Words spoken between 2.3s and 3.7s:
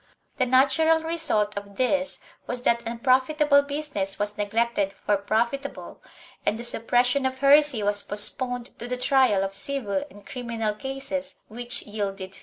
was that unprofitable